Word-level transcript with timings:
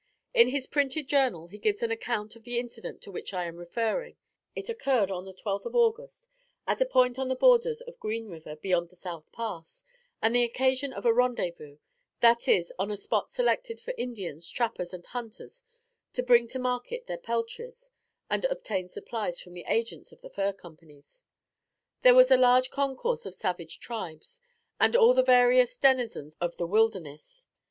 In 0.33 0.47
his 0.47 0.65
printed 0.65 1.07
journal 1.07 1.45
he 1.45 1.59
gives 1.59 1.83
an 1.83 1.91
account 1.91 2.35
of 2.35 2.43
the 2.43 2.57
incident 2.57 3.03
to 3.03 3.11
which 3.11 3.35
I 3.35 3.45
am 3.45 3.57
referring; 3.57 4.17
it 4.55 4.67
occurred 4.67 5.11
on 5.11 5.25
the 5.25 5.33
12th 5.35 5.65
of 5.65 5.75
August, 5.75 6.27
at 6.65 6.81
a 6.81 6.87
point 6.87 7.19
on 7.19 7.27
the 7.27 7.35
borders 7.35 7.81
of 7.81 7.99
Green 7.99 8.27
River, 8.27 8.55
beyond 8.55 8.89
the 8.89 8.95
South 8.95 9.31
Pass, 9.31 9.83
on 10.19 10.31
the 10.33 10.43
occasion 10.43 10.91
of 10.91 11.05
a 11.05 11.13
'rendezvous,' 11.13 11.77
that 12.19 12.47
is, 12.47 12.73
on 12.79 12.89
a 12.89 12.97
spot 12.97 13.29
selected 13.29 13.79
for 13.79 13.93
Indians, 13.95 14.49
trappers, 14.49 14.91
and 14.91 15.05
hunters 15.05 15.61
to 16.13 16.23
bring 16.23 16.47
to 16.47 16.57
market 16.57 17.05
their 17.05 17.19
peltries, 17.19 17.91
and 18.27 18.43
obtain 18.45 18.89
supplies 18.89 19.39
from 19.39 19.53
the 19.53 19.65
agents 19.67 20.11
of 20.11 20.21
the 20.21 20.31
Fur 20.31 20.51
Companies. 20.51 21.21
There 22.01 22.15
was 22.15 22.31
a 22.31 22.37
large 22.37 22.71
concourse 22.71 23.27
of 23.27 23.35
savage 23.35 23.79
tribes, 23.79 24.41
and 24.79 24.95
all 24.95 25.13
the 25.13 25.21
various 25.21 25.77
denizens 25.77 26.37
of 26.41 26.57
the 26.57 26.65
wilderness. 26.65 27.45